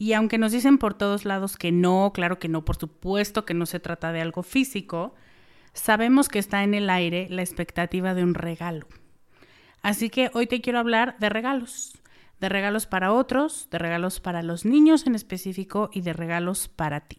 [0.00, 3.52] Y aunque nos dicen por todos lados que no, claro que no, por supuesto que
[3.52, 5.14] no se trata de algo físico,
[5.74, 8.86] sabemos que está en el aire la expectativa de un regalo.
[9.82, 11.98] Así que hoy te quiero hablar de regalos,
[12.40, 17.00] de regalos para otros, de regalos para los niños en específico y de regalos para
[17.00, 17.18] ti.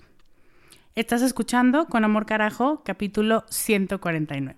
[0.96, 4.58] Estás escuchando Con Amor Carajo, capítulo 149.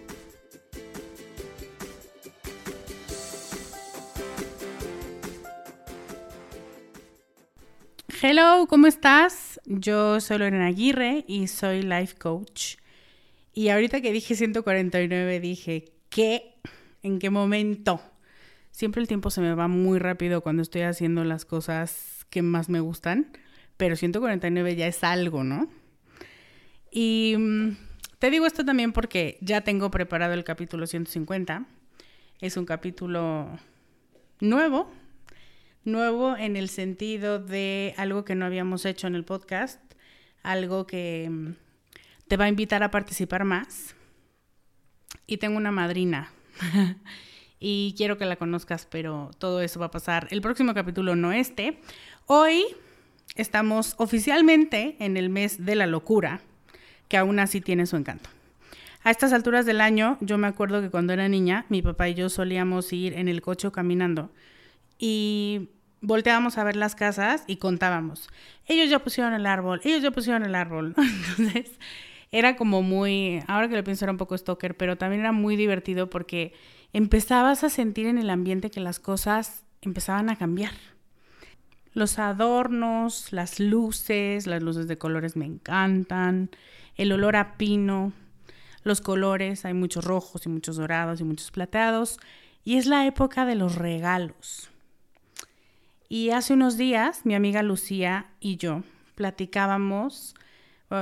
[8.23, 9.59] Hello, ¿cómo estás?
[9.65, 12.75] Yo soy Lorena Aguirre y soy life coach.
[13.51, 16.53] Y ahorita que dije 149 dije, ¿qué?
[17.01, 17.99] ¿En qué momento?
[18.69, 22.69] Siempre el tiempo se me va muy rápido cuando estoy haciendo las cosas que más
[22.69, 23.35] me gustan,
[23.77, 25.67] pero 149 ya es algo, ¿no?
[26.91, 27.75] Y mm,
[28.19, 31.65] te digo esto también porque ya tengo preparado el capítulo 150.
[32.39, 33.49] Es un capítulo
[34.39, 34.91] nuevo,
[35.83, 39.81] Nuevo en el sentido de algo que no habíamos hecho en el podcast,
[40.43, 41.55] algo que mm,
[42.27, 43.95] te va a invitar a participar más.
[45.25, 46.31] Y tengo una madrina.
[47.59, 51.31] y quiero que la conozcas, pero todo eso va a pasar el próximo capítulo, no
[51.31, 51.79] este.
[52.27, 52.63] Hoy
[53.35, 56.41] estamos oficialmente en el mes de la locura,
[57.07, 58.29] que aún así tiene su encanto.
[59.03, 62.13] A estas alturas del año, yo me acuerdo que cuando era niña, mi papá y
[62.13, 64.29] yo solíamos ir en el coche caminando
[65.01, 65.69] y
[65.99, 68.29] volteábamos a ver las casas y contábamos.
[68.67, 70.93] Ellos ya pusieron el árbol, ellos ya pusieron el árbol.
[71.37, 71.71] Entonces,
[72.31, 75.55] era como muy, ahora que lo pienso era un poco stalker, pero también era muy
[75.55, 76.53] divertido porque
[76.93, 80.73] empezabas a sentir en el ambiente que las cosas empezaban a cambiar.
[81.93, 86.51] Los adornos, las luces, las luces de colores me encantan,
[86.95, 88.13] el olor a pino,
[88.83, 92.19] los colores, hay muchos rojos y muchos dorados y muchos plateados,
[92.63, 94.70] y es la época de los regalos.
[96.11, 98.83] Y hace unos días mi amiga Lucía y yo
[99.15, 100.35] platicábamos,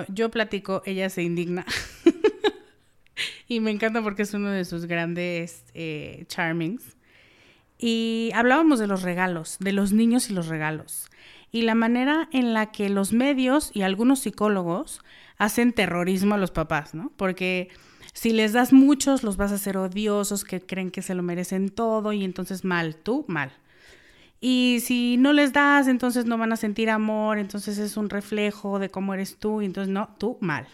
[0.07, 1.65] yo platico, ella se indigna.
[3.47, 6.95] y me encanta porque es uno de sus grandes eh, charmings.
[7.79, 11.09] Y hablábamos de los regalos, de los niños y los regalos.
[11.51, 15.01] y la manera en la que los medios y algunos psicólogos
[15.39, 17.11] hacen terrorismo a los papás, ¿no?
[17.17, 17.69] Porque
[18.13, 21.69] si les das muchos, los vas a hacer odiosos, que creen que se lo merecen
[21.69, 23.51] todo y entonces mal, tú mal.
[24.41, 28.79] Y si no les das, entonces no van a sentir amor, entonces es un reflejo
[28.79, 30.67] de cómo eres tú, y entonces no, tú mal.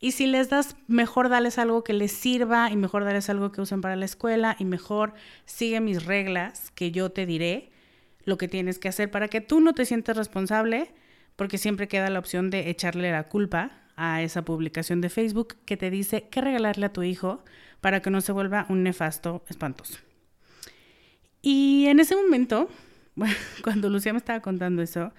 [0.00, 3.60] Y si les das, mejor dales algo que les sirva y mejor darles algo que
[3.60, 5.14] usen para la escuela y mejor
[5.44, 7.70] sigue mis reglas que yo te diré
[8.24, 10.92] lo que tienes que hacer para que tú no te sientas responsable,
[11.36, 15.76] porque siempre queda la opción de echarle la culpa a esa publicación de Facebook que
[15.76, 17.44] te dice qué regalarle a tu hijo
[17.80, 19.98] para que no se vuelva un nefasto espantoso.
[21.42, 22.68] Y en ese momento
[23.62, 25.12] cuando Lucía me estaba contando eso,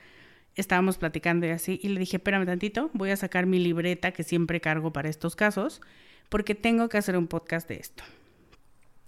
[0.56, 4.24] estábamos platicando y así, y le dije, espérame tantito, voy a sacar mi libreta que
[4.24, 5.82] siempre cargo para estos casos,
[6.30, 8.04] porque tengo que hacer un podcast de esto.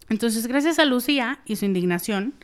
[0.10, 2.36] Entonces, gracias a Lucía y su indignación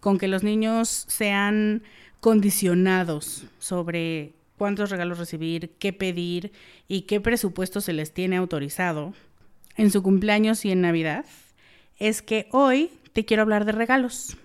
[0.00, 1.82] con que los niños sean
[2.20, 6.52] condicionados sobre cuántos regalos recibir, qué pedir
[6.88, 9.14] y qué presupuesto se les tiene autorizado
[9.76, 11.24] en su cumpleaños y en Navidad,
[11.98, 14.36] es que hoy te quiero hablar de regalos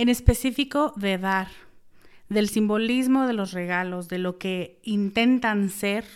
[0.00, 1.48] en específico de dar,
[2.30, 6.06] del simbolismo de los regalos, de lo que intentan ser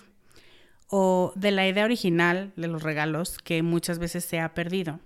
[0.88, 5.00] o de la idea original de los regalos que muchas veces se ha perdido.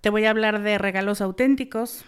[0.00, 2.04] Te voy a hablar de regalos auténticos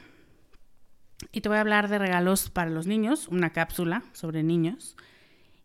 [1.30, 4.96] y te voy a hablar de regalos para los niños, una cápsula sobre niños.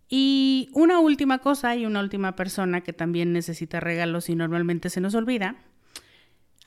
[0.08, 5.02] Y una última cosa y una última persona que también necesita regalos y normalmente se
[5.02, 5.56] nos olvida.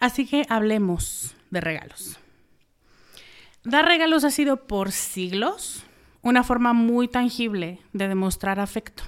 [0.01, 2.19] Así que hablemos de regalos.
[3.65, 5.85] Dar regalos ha sido por siglos
[6.21, 9.05] una forma muy tangible de demostrar afecto.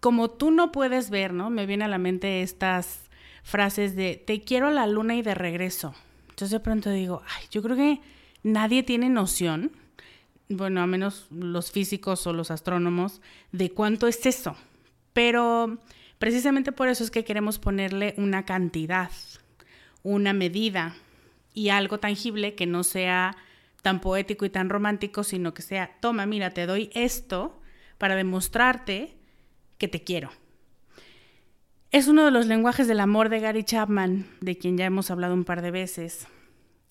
[0.00, 1.48] Como tú no puedes ver, ¿no?
[1.50, 3.02] Me viene a la mente estas
[3.44, 5.94] frases de te quiero a la luna y de regreso.
[6.22, 8.00] Entonces de pronto digo, ay, yo creo que
[8.42, 9.70] nadie tiene noción,
[10.48, 13.20] bueno, a menos los físicos o los astrónomos,
[13.52, 14.56] de cuánto es eso.
[15.12, 15.78] Pero
[16.18, 19.10] precisamente por eso es que queremos ponerle una cantidad,
[20.02, 20.96] una medida,
[21.56, 23.34] y algo tangible que no sea
[23.80, 27.58] tan poético y tan romántico, sino que sea, toma, mira, te doy esto
[27.96, 29.16] para demostrarte
[29.78, 30.30] que te quiero.
[31.92, 35.32] Es uno de los lenguajes del amor de Gary Chapman, de quien ya hemos hablado
[35.32, 36.28] un par de veces.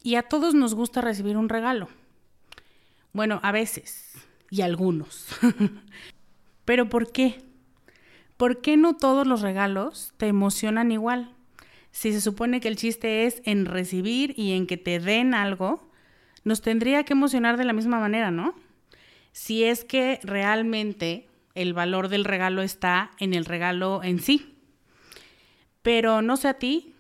[0.02, 1.88] Y a todos nos gusta recibir un regalo.
[3.14, 4.14] Bueno, a veces,
[4.50, 5.28] y algunos.
[6.66, 7.44] Pero ¿por qué?
[8.36, 11.35] ¿Por qué no todos los regalos te emocionan igual?
[11.96, 15.90] Si se supone que el chiste es en recibir y en que te den algo,
[16.44, 18.54] nos tendría que emocionar de la misma manera, ¿no?
[19.32, 24.58] Si es que realmente el valor del regalo está en el regalo en sí.
[25.84, 26.94] Pero no sé a ti,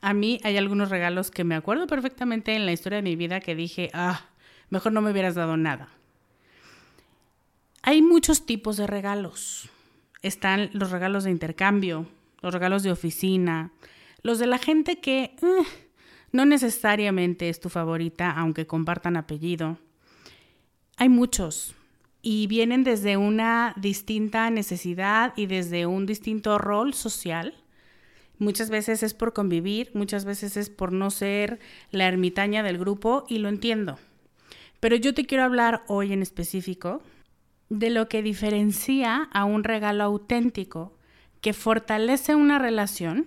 [0.00, 3.40] a mí hay algunos regalos que me acuerdo perfectamente en la historia de mi vida
[3.40, 4.26] que dije, ah,
[4.70, 5.88] mejor no me hubieras dado nada.
[7.82, 9.70] Hay muchos tipos de regalos.
[10.22, 12.06] Están los regalos de intercambio,
[12.42, 13.72] los regalos de oficina,
[14.22, 15.62] los de la gente que eh,
[16.32, 19.78] no necesariamente es tu favorita, aunque compartan apellido.
[20.96, 21.74] Hay muchos
[22.22, 27.54] y vienen desde una distinta necesidad y desde un distinto rol social.
[28.38, 31.60] Muchas veces es por convivir, muchas veces es por no ser
[31.90, 33.98] la ermitaña del grupo y lo entiendo.
[34.80, 37.00] Pero yo te quiero hablar hoy en específico
[37.68, 40.96] de lo que diferencia a un regalo auténtico
[41.40, 43.26] que fortalece una relación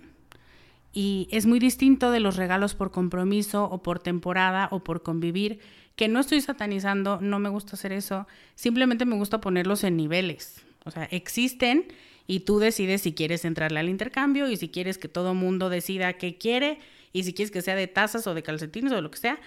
[0.92, 5.60] y es muy distinto de los regalos por compromiso o por temporada o por convivir,
[5.96, 10.64] que no estoy satanizando, no me gusta hacer eso, simplemente me gusta ponerlos en niveles.
[10.84, 11.86] O sea, existen
[12.26, 16.14] y tú decides si quieres entrarle al intercambio y si quieres que todo mundo decida
[16.14, 16.78] qué quiere
[17.12, 19.38] y si quieres que sea de tazas o de calcetines o lo que sea.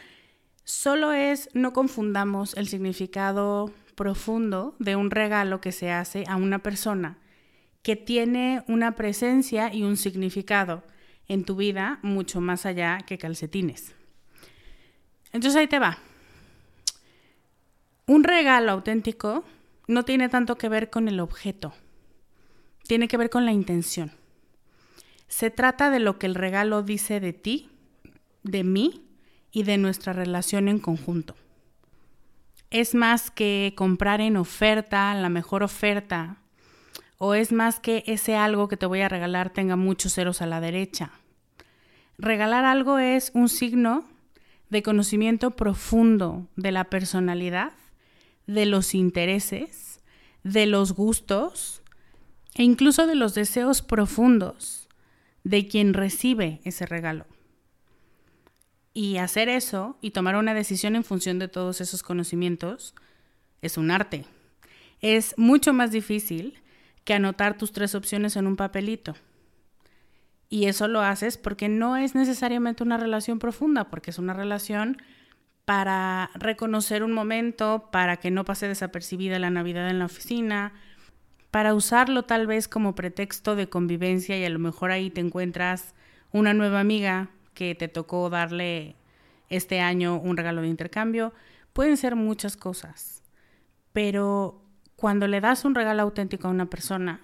[0.64, 6.60] Solo es no confundamos el significado profundo de un regalo que se hace a una
[6.60, 7.18] persona
[7.82, 10.84] que tiene una presencia y un significado
[11.28, 13.94] en tu vida mucho más allá que calcetines.
[15.32, 15.98] Entonces ahí te va.
[18.06, 19.44] Un regalo auténtico
[19.88, 21.74] no tiene tanto que ver con el objeto,
[22.88, 24.12] tiene que ver con la intención.
[25.28, 27.70] Se trata de lo que el regalo dice de ti,
[28.44, 29.06] de mí
[29.52, 31.36] y de nuestra relación en conjunto.
[32.70, 36.43] Es más que comprar en oferta la mejor oferta
[37.18, 40.46] ¿O es más que ese algo que te voy a regalar tenga muchos ceros a
[40.46, 41.12] la derecha?
[42.18, 44.06] Regalar algo es un signo
[44.70, 47.74] de conocimiento profundo de la personalidad,
[48.48, 50.02] de los intereses,
[50.44, 51.82] de los gustos
[52.56, 54.90] e incluso de los deseos profundos
[55.44, 57.26] de quien recibe ese regalo.
[58.94, 62.94] Y hacer eso y tomar una decisión en función de todos esos conocimientos
[63.62, 64.26] es un arte.
[65.02, 66.62] Es mucho más difícil
[67.04, 69.16] que anotar tus tres opciones en un papelito.
[70.50, 74.98] Y eso lo haces porque no es necesariamente una relación profunda, porque es una relación
[75.66, 80.74] para reconocer un momento, para que no pase desapercibida la Navidad en la oficina,
[81.52, 85.94] para usarlo tal vez como pretexto de convivencia y a lo mejor ahí te encuentras
[86.32, 88.96] una nueva amiga que te tocó darle
[89.50, 91.34] este año un regalo de intercambio.
[91.72, 93.24] Pueden ser muchas cosas,
[93.92, 94.63] pero
[95.04, 97.20] cuando le das un regalo auténtico a una persona,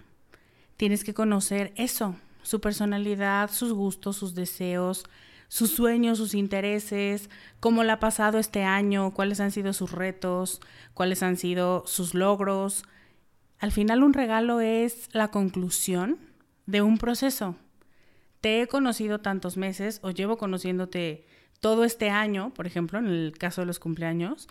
[0.76, 5.06] tienes que conocer eso, su personalidad, sus gustos, sus deseos,
[5.48, 7.30] sus sueños, sus intereses,
[7.62, 10.60] cómo le ha pasado este año, cuáles han sido sus retos,
[10.94, 12.84] cuáles han sido sus logros.
[13.60, 16.18] Al final un regalo es la conclusión
[16.66, 17.56] de un proceso.
[18.42, 21.26] Te he conocido tantos meses o llevo conociéndote
[21.62, 24.50] todo este año, por ejemplo, en el caso de los cumpleaños,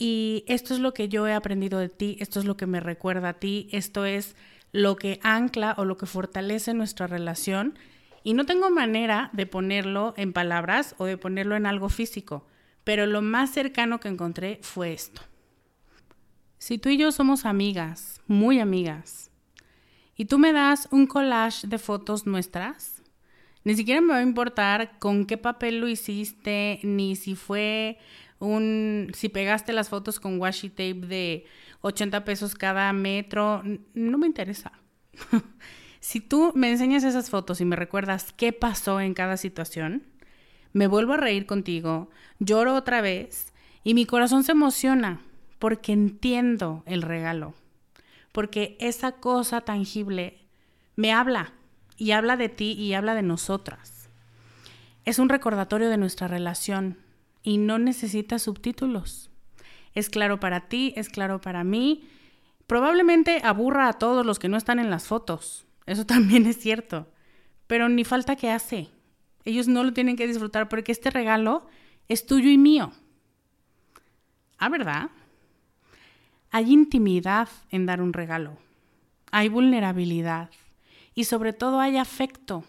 [0.00, 2.78] y esto es lo que yo he aprendido de ti, esto es lo que me
[2.78, 4.36] recuerda a ti, esto es
[4.70, 7.76] lo que ancla o lo que fortalece nuestra relación
[8.22, 12.46] y no tengo manera de ponerlo en palabras o de ponerlo en algo físico,
[12.84, 15.20] pero lo más cercano que encontré fue esto.
[16.58, 19.32] Si tú y yo somos amigas, muy amigas,
[20.14, 23.02] y tú me das un collage de fotos nuestras,
[23.64, 27.98] ni siquiera me va a importar con qué papel lo hiciste, ni si fue
[28.38, 31.46] un, si pegaste las fotos con washi tape de
[31.80, 33.62] 80 pesos cada metro,
[33.94, 34.72] no me interesa.
[36.00, 40.04] Si tú me enseñas esas fotos y me recuerdas qué pasó en cada situación,
[40.72, 43.52] me vuelvo a reír contigo, lloro otra vez
[43.82, 45.20] y mi corazón se emociona
[45.58, 47.54] porque entiendo el regalo,
[48.30, 50.46] porque esa cosa tangible
[50.94, 51.52] me habla
[51.96, 54.08] y habla de ti y habla de nosotras.
[55.04, 56.98] Es un recordatorio de nuestra relación
[57.42, 59.30] y no necesita subtítulos.
[59.94, 62.08] Es claro para ti, es claro para mí.
[62.66, 67.08] Probablemente aburra a todos los que no están en las fotos, eso también es cierto.
[67.66, 68.88] Pero ni falta que hace.
[69.44, 71.66] Ellos no lo tienen que disfrutar porque este regalo
[72.08, 72.92] es tuyo y mío.
[74.58, 75.10] Ah, ¿verdad?
[76.50, 78.58] Hay intimidad en dar un regalo.
[79.30, 80.50] Hay vulnerabilidad.
[81.14, 82.64] Y sobre todo hay afecto.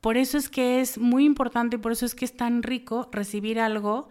[0.00, 3.60] Por eso es que es muy importante por eso es que es tan rico recibir
[3.60, 4.08] algo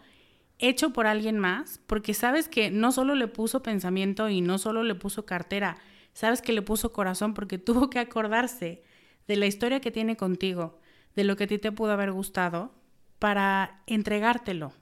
[0.59, 4.83] hecho por alguien más, porque sabes que no solo le puso pensamiento y no solo
[4.83, 5.77] le puso cartera,
[6.13, 8.83] sabes que le puso corazón porque tuvo que acordarse
[9.27, 10.79] de la historia que tiene contigo,
[11.15, 12.73] de lo que a ti te pudo haber gustado,
[13.19, 14.73] para entregártelo.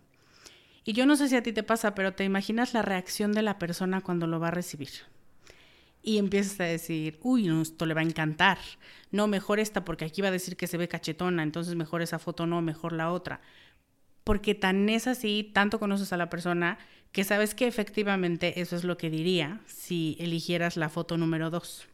[0.83, 3.41] Y yo no sé si a ti te pasa, pero te imaginas la reacción de
[3.41, 4.89] la persona cuando lo va a recibir.
[6.07, 8.57] Y empiezas a decir, uy, esto le va a encantar.
[9.11, 12.17] No, mejor esta porque aquí va a decir que se ve cachetona, entonces mejor esa
[12.17, 13.41] foto no, mejor la otra.
[14.23, 16.77] Porque tan es así, tanto conoces a la persona,
[17.11, 21.89] que sabes que efectivamente eso es lo que diría si eligieras la foto número 2.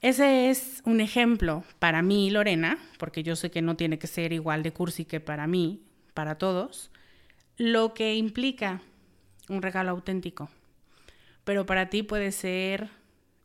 [0.00, 4.32] Ese es un ejemplo para mí, Lorena, porque yo sé que no tiene que ser
[4.32, 5.80] igual de cursi que para mí,
[6.12, 6.90] para todos,
[7.56, 8.82] lo que implica
[9.48, 10.50] un regalo auténtico.
[11.44, 12.90] Pero para ti puede ser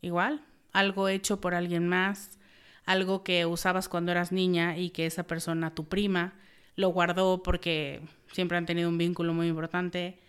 [0.01, 2.38] igual, algo hecho por alguien más,
[2.86, 6.34] algo que usabas cuando eras niña y que esa persona, tu prima,
[6.75, 8.01] lo guardó porque
[8.32, 10.20] siempre han tenido un vínculo muy importante,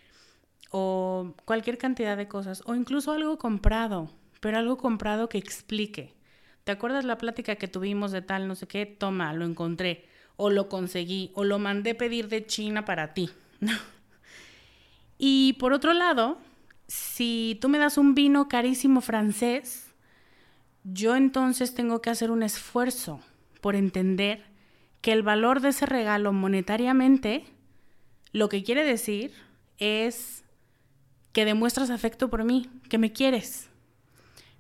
[0.71, 4.11] o cualquier cantidad de cosas, o incluso algo comprado,
[4.41, 6.15] pero algo comprado que explique.
[6.65, 8.87] ¿Te acuerdas la plática que tuvimos de tal, no sé qué?
[8.87, 10.07] Toma, lo encontré,
[10.37, 13.31] o lo conseguí, o lo mandé pedir de China para ti.
[15.19, 16.39] y por otro lado,
[16.89, 19.93] si tú me das un vino carísimo francés,
[20.85, 23.21] yo entonces tengo que hacer un esfuerzo
[23.61, 24.45] por entender
[25.03, 27.45] que el valor de ese regalo monetariamente
[28.33, 29.33] lo que quiere decir
[29.79, 30.45] es
[31.33, 33.69] que demuestras afecto por mí, que me quieres,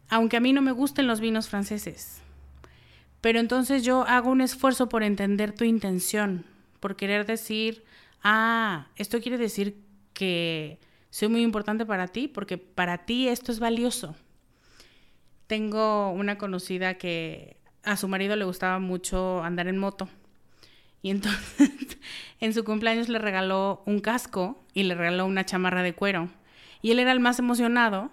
[0.08, 2.20] aunque a mí no me gusten los vinos franceses.
[3.20, 6.44] Pero entonces yo hago un esfuerzo por entender tu intención,
[6.78, 7.85] por querer decir,
[8.23, 9.82] ah, esto quiere decir
[10.12, 10.78] que
[11.11, 14.15] soy muy importante para ti, porque para ti esto es valioso.
[15.47, 20.09] Tengo una conocida que a su marido le gustaba mucho andar en moto
[21.03, 21.71] y entonces
[22.41, 26.29] en su cumpleaños le regaló un casco y le regaló una chamarra de cuero.
[26.83, 28.11] Y él era el más emocionado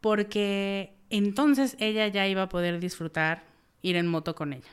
[0.00, 3.44] porque entonces ella ya iba a poder disfrutar
[3.82, 4.70] ir en moto con ella.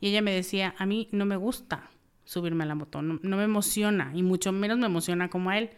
[0.00, 1.90] Y ella me decía, a mí no me gusta
[2.24, 5.70] subirme a la moto, no, me emociona y mucho menos me emociona como a él.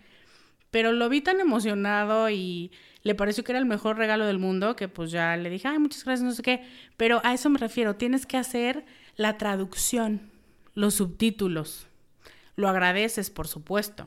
[0.71, 2.73] Pero lo vi tan emocionado y
[3.03, 5.79] le pareció que era el mejor regalo del mundo que pues ya le dije, ay,
[5.79, 6.63] muchas gracias, no sé qué.
[6.97, 8.85] Pero a eso me refiero, tienes que hacer
[9.17, 10.31] la traducción
[10.79, 11.89] los subtítulos.
[12.55, 14.07] Lo agradeces, por supuesto,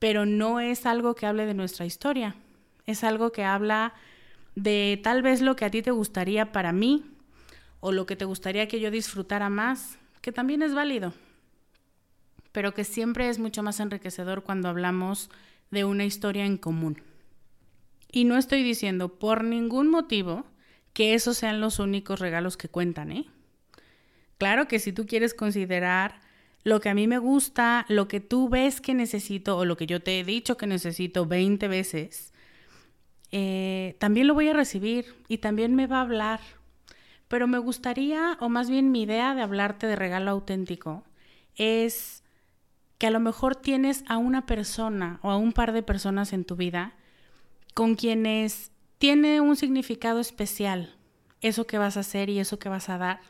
[0.00, 2.34] pero no es algo que hable de nuestra historia.
[2.84, 3.94] Es algo que habla
[4.56, 7.04] de tal vez lo que a ti te gustaría para mí
[7.78, 11.14] o lo que te gustaría que yo disfrutara más, que también es válido,
[12.50, 15.30] pero que siempre es mucho más enriquecedor cuando hablamos
[15.74, 17.02] de una historia en común.
[18.10, 20.46] Y no estoy diciendo por ningún motivo
[20.94, 23.26] que esos sean los únicos regalos que cuentan, ¿eh?
[24.38, 26.20] Claro que si tú quieres considerar
[26.62, 29.86] lo que a mí me gusta, lo que tú ves que necesito o lo que
[29.86, 32.32] yo te he dicho que necesito 20 veces,
[33.30, 36.40] eh, también lo voy a recibir y también me va a hablar.
[37.28, 41.04] Pero me gustaría, o más bien mi idea de hablarte de regalo auténtico,
[41.56, 42.23] es
[43.04, 46.46] que a lo mejor tienes a una persona o a un par de personas en
[46.46, 46.94] tu vida
[47.74, 50.96] con quienes tiene un significado especial
[51.42, 53.20] eso que vas a hacer y eso que vas a dar.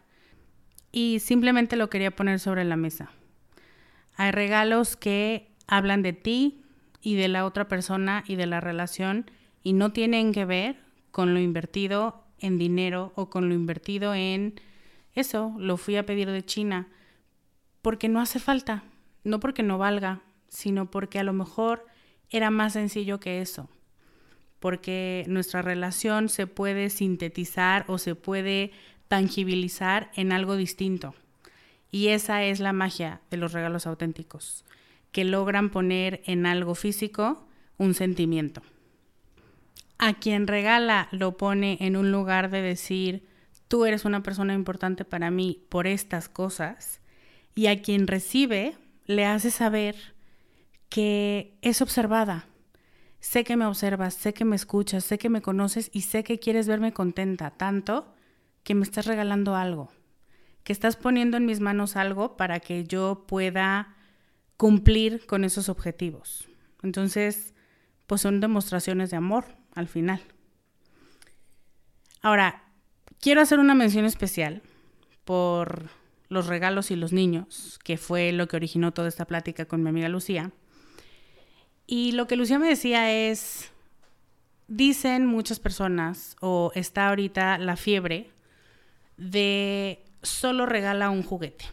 [0.93, 3.11] Y simplemente lo quería poner sobre la mesa.
[4.15, 6.63] Hay regalos que hablan de ti
[7.01, 9.29] y de la otra persona y de la relación
[9.65, 10.77] y no tienen que ver
[11.11, 14.55] con lo invertido en dinero o con lo invertido en
[15.15, 16.87] eso, lo fui a pedir de China,
[17.83, 18.85] porque no hace falta,
[19.25, 21.87] no porque no valga, sino porque a lo mejor
[22.31, 23.69] era más sencillo que eso,
[24.61, 28.73] porque nuestra relación se puede sintetizar o se puede
[29.09, 31.15] tangibilizar en algo distinto.
[31.91, 34.65] Y esa es la magia de los regalos auténticos,
[35.13, 37.47] que logran poner en algo físico
[37.79, 38.63] un sentimiento.
[39.99, 43.27] A quien regala lo pone en un lugar de decir,
[43.69, 47.01] tú eres una persona importante para mí por estas cosas,
[47.55, 50.15] y a quien recibe le hace saber
[50.89, 52.47] que es observada.
[53.21, 56.39] Sé que me observas, sé que me escuchas, sé que me conoces y sé que
[56.39, 58.15] quieres verme contenta, tanto
[58.63, 59.91] que me estás regalando algo,
[60.63, 63.97] que estás poniendo en mis manos algo para que yo pueda
[64.57, 66.49] cumplir con esos objetivos.
[66.83, 67.55] Entonces,
[68.07, 70.23] pues son demostraciones de amor al final.
[72.23, 72.65] Ahora,
[73.21, 74.63] quiero hacer una mención especial
[75.25, 75.91] por
[76.29, 79.91] los regalos y los niños, que fue lo que originó toda esta plática con mi
[79.91, 80.53] amiga Lucía.
[81.87, 83.71] Y lo que Lucía me decía es,
[84.69, 88.31] dicen muchas personas, o está ahorita la fiebre,
[89.17, 91.67] de solo regala un juguete,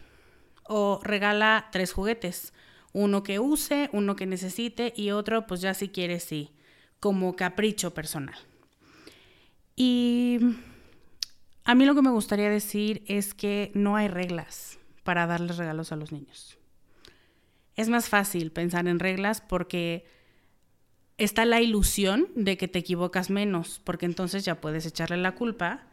[0.64, 2.52] o regala tres juguetes,
[2.92, 6.50] uno que use, uno que necesite y otro, pues ya si quiere, sí,
[7.00, 8.36] como capricho personal.
[9.74, 10.38] Y
[11.64, 15.92] a mí lo que me gustaría decir es que no hay reglas para darles regalos
[15.92, 16.58] a los niños.
[17.76, 20.04] Es más fácil pensar en reglas porque
[21.18, 25.84] está la ilusión de que te equivocas menos, porque entonces ya puedes echarle la culpa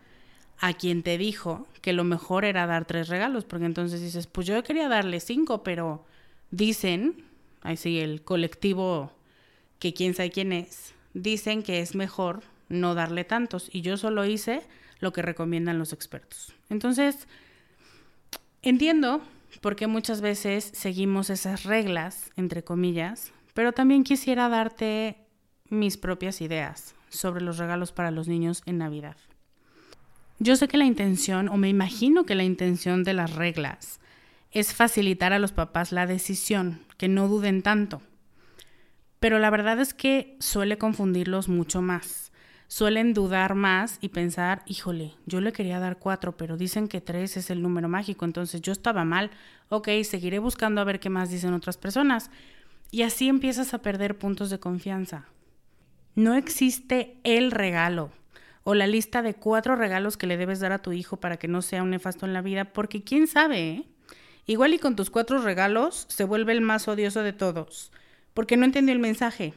[0.60, 4.45] a quien te dijo que lo mejor era dar tres regalos, porque entonces dices, pues
[4.45, 6.05] yo quería darle cinco, pero
[6.51, 7.23] dicen,
[7.62, 9.13] ahí sí, el colectivo
[9.79, 14.25] que quién sabe quién es, dicen que es mejor no darle tantos y yo solo
[14.25, 14.62] hice
[15.00, 16.54] lo que recomiendan los expertos.
[16.70, 17.28] Entonces,
[18.62, 19.22] entiendo
[19.62, 25.18] por qué muchas veces seguimos esas reglas, entre comillas, pero también quisiera darte
[25.70, 29.18] mis propias ideas sobre los regalos para los niños en Navidad.
[30.40, 34.00] Yo sé que la intención, o me imagino que la intención de las reglas,
[34.52, 38.02] es facilitar a los papás la decisión, que no duden tanto.
[39.20, 42.29] Pero la verdad es que suele confundirlos mucho más
[42.69, 47.36] suelen dudar más y pensar, híjole, yo le quería dar cuatro, pero dicen que tres
[47.36, 49.32] es el número mágico, entonces yo estaba mal,
[49.69, 52.29] ok, seguiré buscando a ver qué más dicen otras personas.
[52.91, 55.25] Y así empiezas a perder puntos de confianza.
[56.13, 58.12] No existe el regalo
[58.63, 61.47] o la lista de cuatro regalos que le debes dar a tu hijo para que
[61.47, 63.86] no sea un nefasto en la vida, porque quién sabe, ¿eh?
[64.45, 67.91] Igual y con tus cuatro regalos se vuelve el más odioso de todos,
[68.36, 69.55] porque no entendió el mensaje.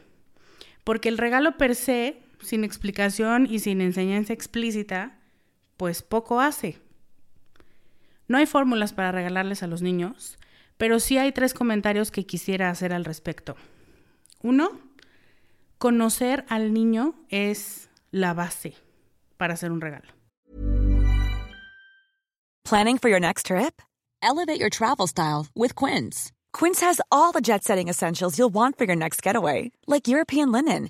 [0.83, 5.19] Porque el regalo per se sin explicación y sin enseñanza explícita,
[5.77, 6.79] pues poco hace.
[8.27, 10.37] No hay fórmulas para regalarles a los niños,
[10.77, 13.55] pero sí hay tres comentarios que quisiera hacer al respecto.
[14.41, 14.79] Uno,
[15.77, 18.75] conocer al niño es la base
[19.37, 20.07] para hacer un regalo.
[22.63, 23.81] Planning for your next trip?
[24.21, 26.31] Elevate your travel style with Quince.
[26.53, 30.89] Quince has all the jet-setting essentials you'll want for your next getaway, like European linen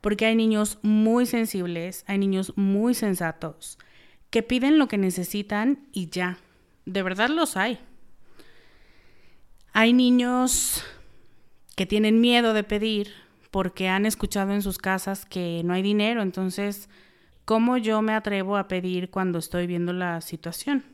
[0.00, 3.78] porque hay niños muy sensibles, hay niños muy sensatos,
[4.30, 6.38] que piden lo que necesitan y ya.
[6.84, 7.78] De verdad los hay.
[9.72, 10.84] Hay niños
[11.76, 13.12] que tienen miedo de pedir
[13.50, 16.88] porque han escuchado en sus casas que no hay dinero, entonces,
[17.44, 20.84] ¿cómo yo me atrevo a pedir cuando estoy viendo la situación?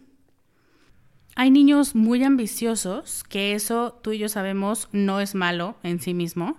[1.37, 6.15] Hay niños muy ambiciosos, que eso tú y yo sabemos no es malo en sí
[6.15, 6.59] mismo,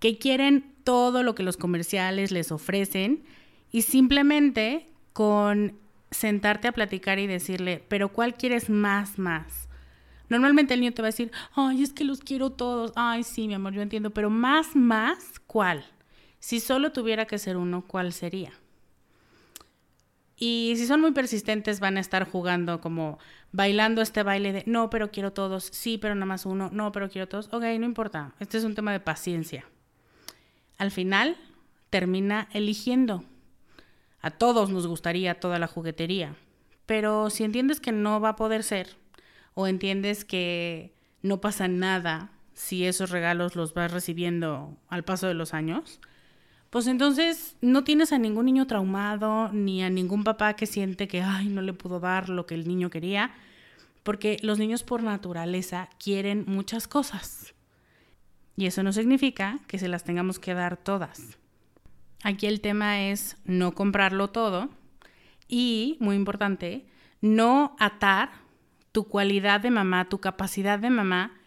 [0.00, 3.22] que quieren todo lo que los comerciales les ofrecen
[3.70, 5.78] y simplemente con
[6.10, 9.68] sentarte a platicar y decirle, pero ¿cuál quieres más, más?
[10.28, 13.46] Normalmente el niño te va a decir, ay, es que los quiero todos, ay, sí,
[13.46, 15.84] mi amor, yo entiendo, pero más, más, ¿cuál?
[16.40, 18.50] Si solo tuviera que ser uno, ¿cuál sería?
[20.36, 23.20] Y si son muy persistentes, van a estar jugando como
[23.52, 27.08] bailando este baile de no, pero quiero todos, sí, pero nada más uno, no, pero
[27.08, 27.46] quiero todos.
[27.52, 28.34] Ok, no importa.
[28.40, 29.64] Este es un tema de paciencia.
[30.80, 31.36] Al final,
[31.90, 33.22] termina eligiendo.
[34.22, 36.36] A todos nos gustaría toda la juguetería.
[36.86, 38.96] Pero si entiendes que no va a poder ser,
[39.52, 45.34] o entiendes que no pasa nada si esos regalos los vas recibiendo al paso de
[45.34, 46.00] los años,
[46.70, 51.20] pues entonces no tienes a ningún niño traumado ni a ningún papá que siente que,
[51.20, 53.34] ay, no le pudo dar lo que el niño quería,
[54.02, 57.54] porque los niños por naturaleza quieren muchas cosas.
[58.60, 61.38] Y eso no significa que se las tengamos que dar todas.
[62.22, 64.68] Aquí el tema es no comprarlo todo
[65.48, 66.84] y, muy importante,
[67.22, 68.32] no atar
[68.92, 71.40] tu cualidad de mamá, tu capacidad de mamá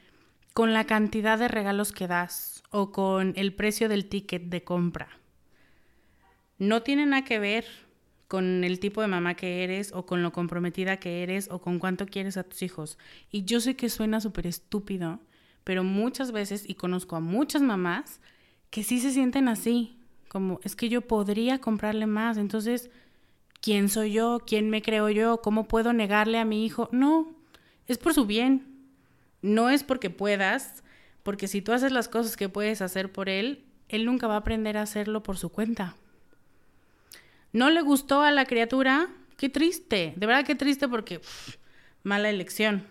[0.56, 5.10] con la cantidad de regalos que das o con el precio del ticket de compra.
[6.58, 7.66] No tiene nada que ver
[8.28, 11.78] con el tipo de mamá que eres o con lo comprometida que eres o con
[11.78, 12.98] cuánto quieres a tus hijos.
[13.30, 15.20] Y yo sé que suena súper estúpido,
[15.64, 18.20] pero muchas veces, y conozco a muchas mamás,
[18.70, 19.98] que sí se sienten así,
[20.28, 22.90] como es que yo podría comprarle más, entonces,
[23.62, 24.42] ¿quién soy yo?
[24.46, 25.42] ¿Quién me creo yo?
[25.42, 26.90] ¿Cómo puedo negarle a mi hijo?
[26.92, 27.36] No,
[27.88, 28.74] es por su bien
[29.44, 30.84] no es porque puedas,
[31.22, 34.38] porque si tú haces las cosas que puedes hacer por él, él nunca va a
[34.38, 35.96] aprender a hacerlo por su cuenta.
[37.52, 39.10] ¿No le gustó a la criatura?
[39.38, 41.22] Qué triste, de verdad qué triste porque
[42.02, 42.88] mala elección.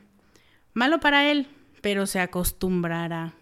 [0.74, 1.48] Malo para él,
[1.82, 3.34] pero se acostumbrará.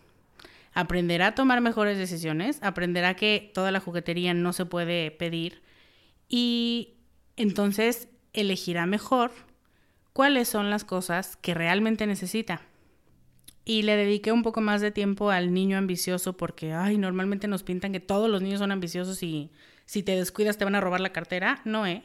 [0.73, 5.63] Aprenderá a tomar mejores decisiones, aprenderá que toda la juguetería no se puede pedir
[6.29, 6.95] y
[7.37, 9.31] entonces elegirá mejor
[10.13, 12.63] cuáles son las cosas que realmente necesita
[13.65, 17.63] y le dediqué un poco más de tiempo al niño ambicioso porque, ay, normalmente nos
[17.63, 19.51] pintan que todos los niños son ambiciosos y
[19.85, 21.61] si te descuidas te van a robar la cartera.
[21.65, 22.03] No, ¿eh?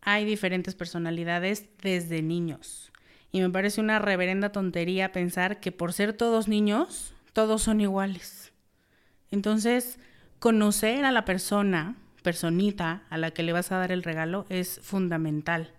[0.00, 2.87] Hay diferentes personalidades desde niños.
[3.30, 8.52] Y me parece una reverenda tontería pensar que por ser todos niños, todos son iguales.
[9.30, 9.98] Entonces,
[10.38, 14.80] conocer a la persona, personita a la que le vas a dar el regalo es
[14.82, 15.72] fundamental.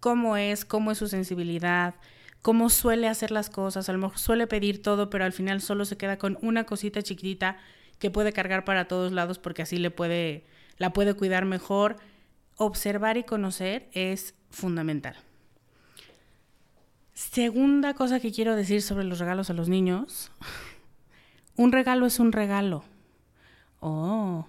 [0.00, 1.94] Cómo es, cómo es su sensibilidad,
[2.42, 5.84] cómo suele hacer las cosas, a lo mejor suele pedir todo, pero al final solo
[5.84, 7.56] se queda con una cosita chiquitita
[8.00, 10.44] que puede cargar para todos lados porque así le puede,
[10.76, 11.96] la puede cuidar mejor.
[12.56, 15.16] Observar y conocer es fundamental.
[17.14, 20.30] Segunda cosa que quiero decir sobre los regalos a los niños.
[21.56, 22.84] Un regalo es un regalo.
[23.80, 24.46] Oh.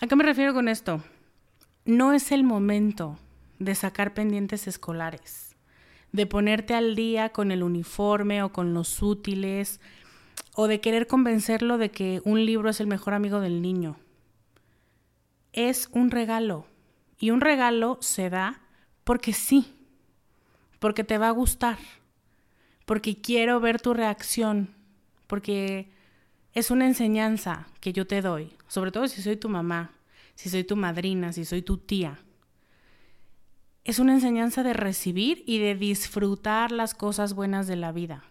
[0.00, 1.02] ¿A qué me refiero con esto?
[1.84, 3.18] No es el momento
[3.58, 5.48] de sacar pendientes escolares
[6.12, 9.80] de ponerte al día con el uniforme o con los útiles,
[10.54, 13.96] o de querer convencerlo de que un libro es el mejor amigo del niño.
[15.52, 16.66] Es un regalo.
[17.20, 18.60] Y un regalo se da
[19.04, 19.72] porque sí,
[20.78, 21.78] porque te va a gustar,
[22.84, 24.74] porque quiero ver tu reacción,
[25.26, 25.90] porque
[26.54, 29.92] es una enseñanza que yo te doy, sobre todo si soy tu mamá,
[30.34, 32.18] si soy tu madrina, si soy tu tía
[33.88, 38.22] es una enseñanza de recibir y de disfrutar las cosas buenas de la vida,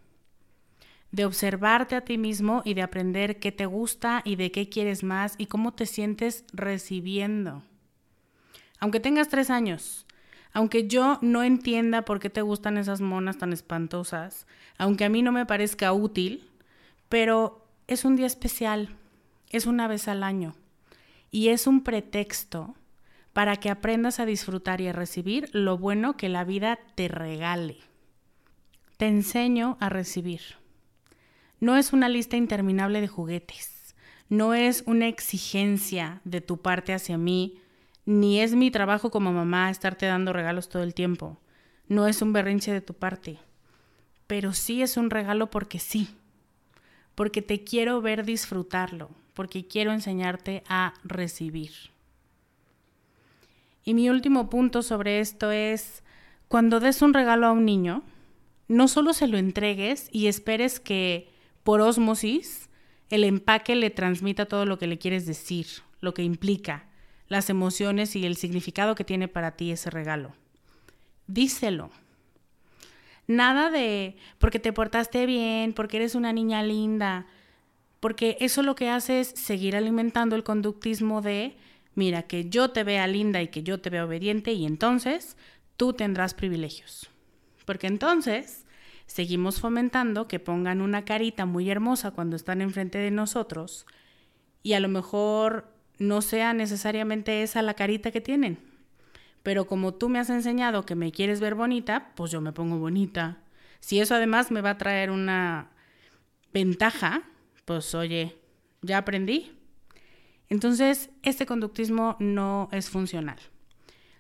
[1.12, 5.04] de observarte a ti mismo y de aprender qué te gusta y de qué quieres
[5.04, 7.64] más y cómo te sientes recibiendo.
[8.80, 10.06] Aunque tengas tres años,
[10.58, 14.48] aunque yo no entienda por qué te gustan esas monas tan espantosas,
[14.80, 16.50] aunque a mí no me parezca útil,
[17.10, 18.90] pero es un día especial,
[19.52, 20.56] es una vez al año
[21.30, 22.74] y es un pretexto
[23.34, 27.78] para que aprendas a disfrutar y a recibir lo bueno que la vida te regale.
[28.98, 30.42] Te enseño a recibir.
[31.60, 33.96] No es una lista interminable de juguetes,
[34.28, 37.62] no es una exigencia de tu parte hacia mí,
[38.08, 41.38] ni es mi trabajo como mamá estarte dando regalos todo el tiempo.
[41.90, 43.38] No es un berrinche de tu parte,
[44.28, 46.08] pero sí es un regalo porque sí,
[47.16, 51.72] porque te quiero ver disfrutarlo, porque quiero enseñarte a recibir.
[53.84, 56.02] Y mi último punto sobre esto es,
[56.48, 58.04] cuando des un regalo a un niño,
[58.70, 61.30] no solo se lo entregues y esperes que
[61.64, 62.70] por osmosis
[63.10, 65.68] el empaque le transmita todo lo que le quieres decir,
[66.00, 66.87] lo que implica,
[67.28, 70.34] las emociones y el significado que tiene para ti ese regalo.
[71.28, 71.92] Díselo.
[73.28, 77.28] Nada de porque te portaste bien, porque eres una niña linda,
[78.00, 81.58] porque eso lo que hace es seguir alimentando el conductismo de,
[81.94, 85.36] mira, que yo te vea linda y que yo te vea obediente y entonces
[85.76, 87.10] tú tendrás privilegios.
[87.66, 88.66] Porque entonces
[89.08, 93.86] seguimos fomentando que pongan una carita muy hermosa cuando están enfrente de nosotros
[94.64, 98.60] y a lo mejor no sea necesariamente esa la carita que tienen.
[99.44, 102.78] Pero como tú me has enseñado que me quieres ver bonita, pues yo me pongo
[102.78, 103.38] bonita.
[103.80, 105.70] Si eso además me va a traer una
[106.54, 107.24] ventaja,
[107.66, 108.38] pues oye,
[108.82, 109.52] ya aprendí.
[110.50, 113.38] Entonces, este conductismo no es funcional.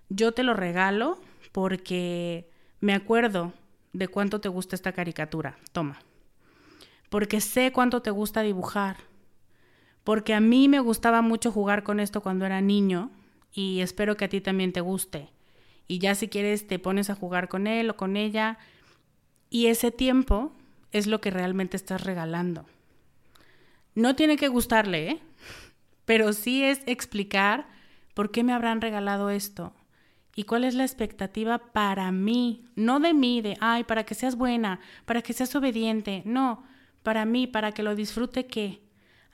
[0.09, 1.19] Yo te lo regalo
[1.51, 3.53] porque me acuerdo
[3.93, 5.57] de cuánto te gusta esta caricatura.
[5.71, 5.99] Toma.
[7.09, 8.97] Porque sé cuánto te gusta dibujar
[10.07, 13.11] porque a mí me gustaba mucho jugar con esto cuando era niño
[13.51, 15.27] y espero que a ti también te guste.
[15.85, 18.57] Y ya si quieres te pones a jugar con él o con ella
[19.49, 20.53] y ese tiempo
[20.93, 22.65] es lo que realmente estás regalando.
[23.95, 25.19] No tiene que gustarle, ¿eh?
[26.05, 27.67] pero sí es explicar
[28.13, 29.73] por qué me habrán regalado esto
[30.37, 34.37] y cuál es la expectativa para mí, no de mí, de, ay, para que seas
[34.37, 36.63] buena, para que seas obediente, no,
[37.03, 38.86] para mí, para que lo disfrute qué,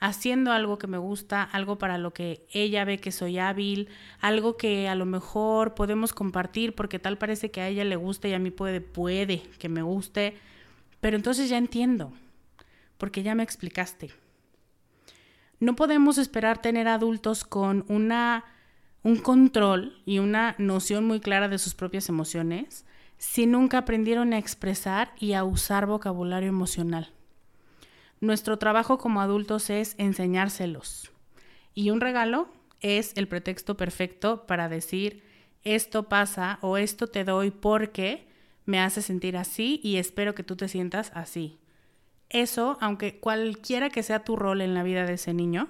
[0.03, 3.87] haciendo algo que me gusta, algo para lo que ella ve que soy hábil,
[4.19, 8.27] algo que a lo mejor podemos compartir porque tal parece que a ella le gusta
[8.27, 10.35] y a mí puede, puede que me guste,
[10.99, 12.11] pero entonces ya entiendo,
[12.97, 14.11] porque ya me explicaste.
[15.61, 18.43] No podemos esperar tener adultos con una
[19.03, 22.85] un control y una noción muy clara de sus propias emociones
[23.17, 27.13] si nunca aprendieron a expresar y a usar vocabulario emocional.
[28.23, 31.11] Nuestro trabajo como adultos es enseñárselos.
[31.73, 32.47] Y un regalo
[32.79, 35.21] es el pretexto perfecto para decir,
[35.65, 38.25] esto pasa o esto te doy porque
[38.63, 41.59] me hace sentir así y espero que tú te sientas así.
[42.29, 45.67] Eso, aunque cualquiera que sea tu rol en la vida de ese niño,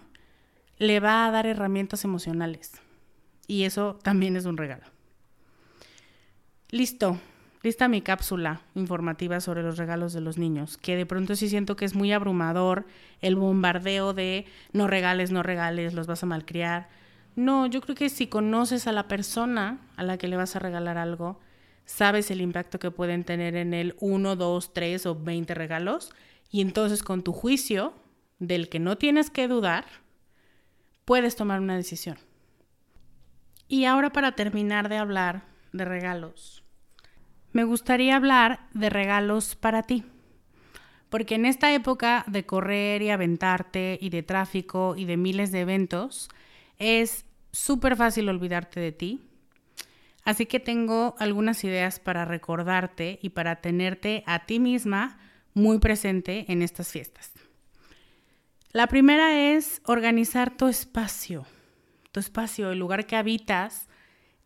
[0.77, 2.73] le va a dar herramientas emocionales.
[3.47, 4.85] Y eso también es un regalo.
[6.69, 7.17] Listo,
[7.63, 11.75] lista mi cápsula informativa sobre los regalos de los niños, que de pronto sí siento
[11.75, 12.85] que es muy abrumador
[13.21, 16.89] el bombardeo de no regales, no regales, los vas a malcriar.
[17.35, 20.59] No, yo creo que si conoces a la persona a la que le vas a
[20.59, 21.39] regalar algo,
[21.85, 26.11] sabes el impacto que pueden tener en él uno, dos, tres o veinte regalos,
[26.51, 27.93] y entonces con tu juicio,
[28.39, 29.85] del que no tienes que dudar,
[31.05, 32.17] puedes tomar una decisión.
[33.69, 36.62] Y ahora para terminar de hablar de regalos,
[37.53, 40.03] me gustaría hablar de regalos para ti.
[41.09, 45.61] Porque en esta época de correr y aventarte y de tráfico y de miles de
[45.61, 46.29] eventos,
[46.79, 49.21] es súper fácil olvidarte de ti.
[50.25, 55.19] Así que tengo algunas ideas para recordarte y para tenerte a ti misma
[55.53, 57.31] muy presente en estas fiestas.
[58.71, 61.45] La primera es organizar tu espacio,
[62.11, 63.87] tu espacio, el lugar que habitas,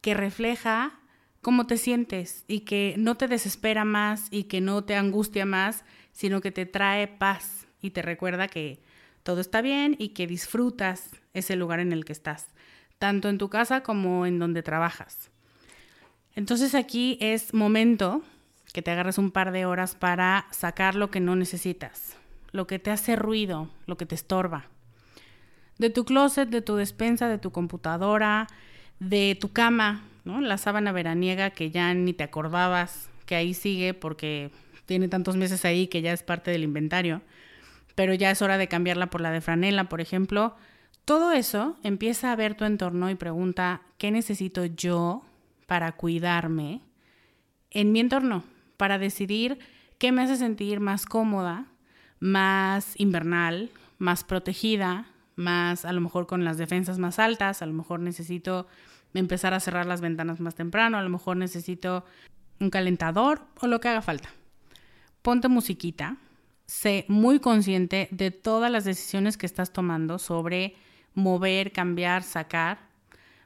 [0.02, 1.00] que refleja
[1.47, 5.86] cómo te sientes y que no te desespera más y que no te angustia más,
[6.12, 8.81] sino que te trae paz y te recuerda que
[9.23, 12.47] todo está bien y que disfrutas ese lugar en el que estás,
[12.99, 15.31] tanto en tu casa como en donde trabajas.
[16.36, 18.23] Entonces aquí es momento
[18.73, 22.17] que te agarres un par de horas para sacar lo que no necesitas,
[22.51, 24.65] lo que te hace ruido, lo que te estorba.
[25.77, 28.47] De tu closet, de tu despensa, de tu computadora,
[28.99, 34.52] de tu cama, la sábana veraniega que ya ni te acordabas que ahí sigue porque
[34.86, 37.22] tiene tantos meses ahí que ya es parte del inventario,
[37.96, 40.56] pero ya es hora de cambiarla por la de franela, por ejemplo.
[41.06, 45.24] Todo eso empieza a ver tu entorno y pregunta, ¿qué necesito yo
[45.66, 46.82] para cuidarme
[47.72, 48.44] en mi entorno?
[48.78, 49.60] Para decidir
[49.98, 51.66] qué me hace sentir más cómoda,
[52.20, 57.74] más invernal, más protegida, más a lo mejor con las defensas más altas, a lo
[57.74, 58.68] mejor necesito
[59.13, 62.06] empezar a cerrar las ventanas más temprano, a lo mejor necesito
[62.60, 64.30] un calentador o lo que haga falta.
[65.22, 66.17] Ponte musiquita,
[66.65, 70.76] sé muy consciente de todas las decisiones que estás tomando sobre
[71.13, 72.80] mover, cambiar, sacar,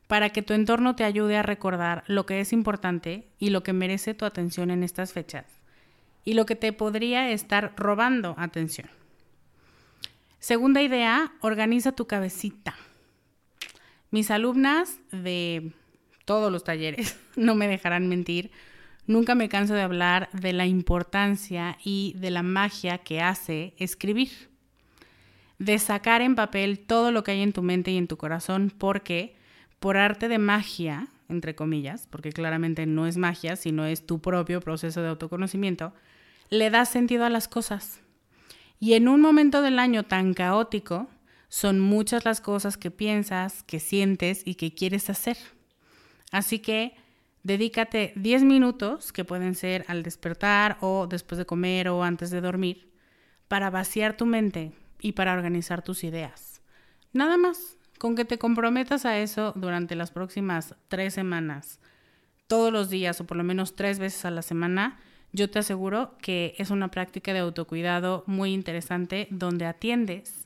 [0.08, 3.72] para que tu entorno te ayude a recordar lo que es importante y lo que
[3.72, 5.46] merece tu atención en estas fechas
[6.26, 8.90] y lo que te podría estar robando atención.
[10.40, 12.76] Segunda idea, organiza tu cabecita.
[14.12, 15.72] Mis alumnas de
[16.26, 18.52] todos los talleres no me dejarán mentir.
[19.08, 24.30] Nunca me canso de hablar de la importancia y de la magia que hace escribir.
[25.60, 28.72] De sacar en papel todo lo que hay en tu mente y en tu corazón
[28.78, 29.36] porque
[29.80, 34.60] por arte de magia, entre comillas, porque claramente no es magia, sino es tu propio
[34.60, 35.94] proceso de autoconocimiento,
[36.50, 38.02] le das sentido a las cosas.
[38.80, 41.08] Y en un momento del año tan caótico,
[41.52, 45.36] son muchas las cosas que piensas, que sientes y que quieres hacer.
[46.32, 46.96] Así que
[47.44, 52.40] dedícate 10 minutos, que pueden ser al despertar o después de comer o antes de
[52.40, 52.90] dormir,
[53.50, 56.62] para vaciar tu mente y para organizar tus ideas.
[57.12, 61.82] Nada más, con que te comprometas a eso durante las próximas tres semanas,
[62.48, 65.02] todos los días o por lo menos tres veces a la semana,
[65.34, 70.41] yo te aseguro que es una práctica de autocuidado muy interesante donde atiendes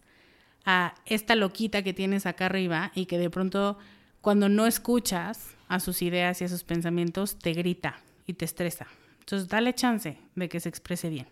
[0.65, 3.77] a esta loquita que tienes acá arriba y que de pronto
[4.21, 8.87] cuando no escuchas a sus ideas y a sus pensamientos te grita y te estresa.
[9.19, 11.27] Entonces dale chance de que se exprese bien.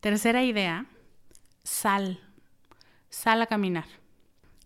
[0.00, 0.86] Tercera idea,
[1.62, 2.20] sal.
[3.10, 3.86] Sal a caminar.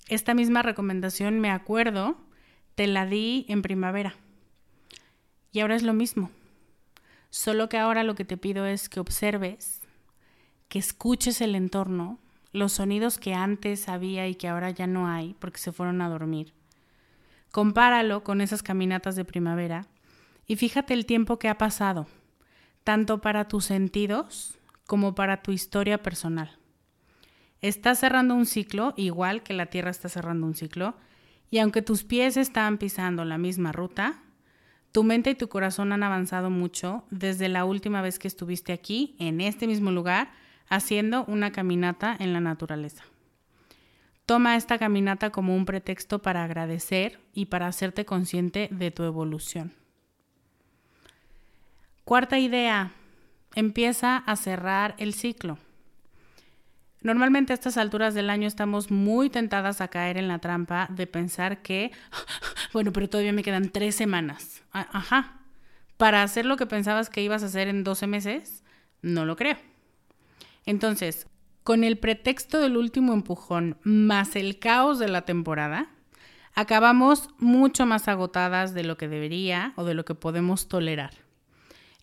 [0.09, 2.19] Esta misma recomendación, me acuerdo,
[2.75, 4.17] te la di en primavera.
[5.53, 6.31] Y ahora es lo mismo.
[7.31, 9.81] Solo que ahora lo que te pido es que observes,
[10.69, 12.19] que escuches el entorno,
[12.53, 16.09] los sonidos que antes había y que ahora ya no hay porque se fueron a
[16.09, 16.53] dormir.
[17.51, 19.87] Compáralo con esas caminatas de primavera
[20.47, 22.07] y fíjate el tiempo que ha pasado,
[22.85, 26.59] tanto para tus sentidos como para tu historia personal.
[27.61, 30.97] Estás cerrando un ciclo, igual que la Tierra está cerrando un ciclo,
[31.51, 34.23] y aunque tus pies están pisando la misma ruta,
[34.93, 39.15] tu mente y tu corazón han avanzado mucho desde la última vez que estuviste aquí,
[39.19, 40.33] en este mismo lugar,
[40.71, 43.05] haciendo una caminata en la naturaleza.
[44.25, 49.73] Toma esta caminata como un pretexto para agradecer y para hacerte consciente de tu evolución.
[52.05, 52.93] Cuarta idea,
[53.55, 55.59] empieza a cerrar el ciclo.
[57.03, 61.07] Normalmente a estas alturas del año estamos muy tentadas a caer en la trampa de
[61.07, 61.91] pensar que,
[62.73, 64.63] bueno, pero todavía me quedan tres semanas.
[64.71, 65.41] Ajá.
[65.97, 68.63] Para hacer lo que pensabas que ibas a hacer en 12 meses,
[69.03, 69.57] no lo creo.
[70.67, 71.27] Entonces,
[71.65, 75.91] con el pretexto del último empujón más el caos de la temporada,
[76.55, 81.13] acabamos mucho más agotadas de lo que debería o de lo que podemos tolerar.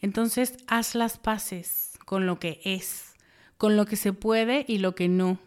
[0.01, 3.07] Entonces, haz las paces con lo que es
[3.57, 5.39] con lo que se puede y lo que no.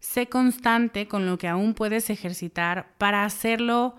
[0.00, 3.94] Sé constante con lo que aún puedes ejercitar para hacerlo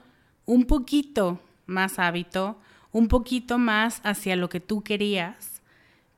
[0.45, 2.59] un poquito más hábito,
[2.91, 5.61] un poquito más hacia lo que tú querías,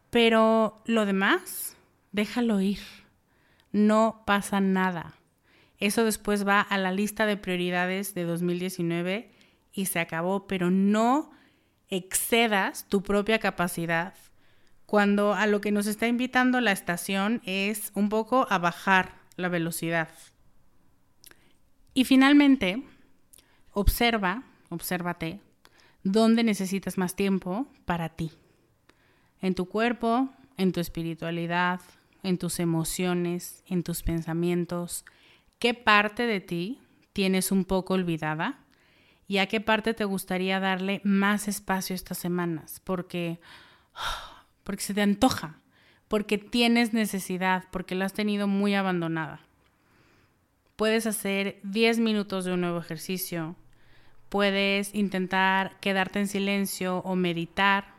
[0.10, 1.75] pero lo demás,
[2.16, 2.80] déjalo ir.
[3.72, 5.16] No pasa nada.
[5.80, 9.32] Eso después va a la lista de prioridades de 2019
[9.74, 11.32] y se acabó, pero no
[11.90, 14.14] excedas tu propia capacidad
[14.86, 19.50] cuando a lo que nos está invitando la estación es un poco a bajar la
[19.50, 20.10] velocidad.
[21.94, 22.84] Y finalmente,
[23.72, 25.42] observa, obsérvate,
[26.04, 28.32] dónde necesitas más tiempo para ti.
[29.42, 31.82] En tu cuerpo, en tu espiritualidad,
[32.26, 35.06] en tus emociones, en tus pensamientos.
[35.60, 36.82] ¿Qué parte de ti
[37.14, 38.60] tienes un poco olvidada?
[39.28, 42.82] ¿Y a qué parte te gustaría darle más espacio estas semanas?
[42.84, 43.40] Porque
[44.64, 45.60] porque se te antoja,
[46.08, 49.42] porque tienes necesidad, porque la has tenido muy abandonada.
[50.76, 53.56] Puedes hacer 10 minutos de un nuevo ejercicio,
[54.28, 57.94] puedes intentar quedarte en silencio o meditar,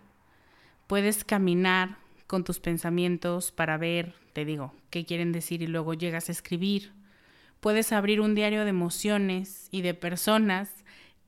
[0.86, 6.28] puedes caminar con tus pensamientos para ver, te digo, qué quieren decir y luego llegas
[6.28, 6.92] a escribir.
[7.60, 10.70] Puedes abrir un diario de emociones y de personas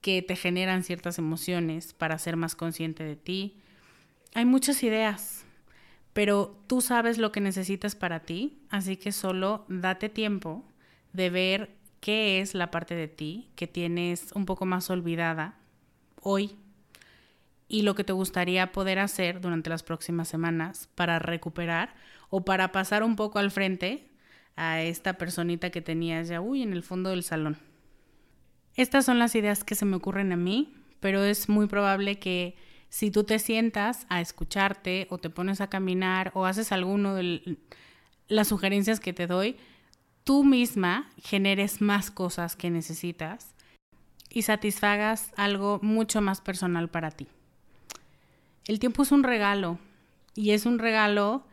[0.00, 3.56] que te generan ciertas emociones para ser más consciente de ti
[4.34, 5.44] hay muchas ideas,
[6.12, 10.64] pero tú sabes lo que necesitas para ti, así que solo date tiempo
[11.12, 15.58] de ver qué es la parte de ti que tienes un poco más olvidada
[16.20, 16.56] hoy
[17.68, 21.94] y lo que te gustaría poder hacer durante las próximas semanas para recuperar
[22.30, 24.10] o para pasar un poco al frente
[24.56, 27.58] a esta personita que tenías ya, uy, en el fondo del salón.
[28.74, 32.56] Estas son las ideas que se me ocurren a mí, pero es muy probable que
[32.88, 37.58] si tú te sientas a escucharte o te pones a caminar o haces alguno de
[38.28, 39.56] las sugerencias que te doy,
[40.24, 43.54] tú misma generes más cosas que necesitas
[44.30, 47.28] y satisfagas algo mucho más personal para ti.
[48.68, 49.78] El tiempo es un regalo
[50.34, 51.44] y es un regalo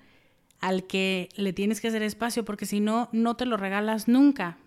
[0.60, 4.58] al que le tienes que hacer espacio porque si no, no te lo regalas nunca.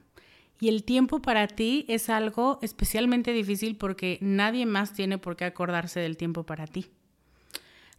[0.58, 5.44] Y el tiempo para ti es algo especialmente difícil porque nadie más tiene por qué
[5.44, 6.90] acordarse del tiempo para ti.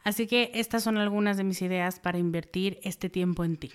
[0.03, 3.71] Así que estas son algunas de mis ideas para invertir este tiempo en ti.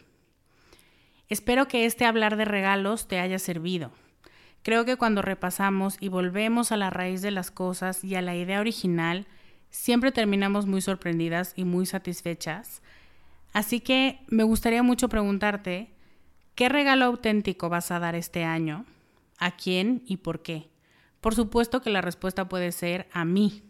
[1.29, 3.93] Espero que este hablar de regalos te haya servido.
[4.62, 8.35] Creo que cuando repasamos y volvemos a la raíz de las cosas y a la
[8.35, 9.27] idea original,
[9.75, 12.81] siempre terminamos muy sorprendidas y muy satisfechas.
[13.53, 15.91] Así que me gustaría mucho preguntarte,
[16.55, 18.87] ¿qué regalo auténtico vas a dar este año?
[19.37, 20.70] ¿A quién y por qué?
[21.20, 23.62] Por supuesto que la respuesta puede ser a mí.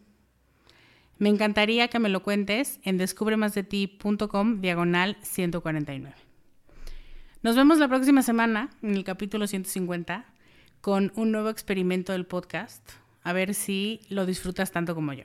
[1.16, 6.14] Me encantaría que me lo cuentes en descubremasdeti.com diagonal 149.
[7.42, 10.26] Nos vemos la próxima semana en el capítulo 150
[10.82, 12.90] con un nuevo experimento del podcast.
[13.22, 15.24] A ver si lo disfrutas tanto como yo.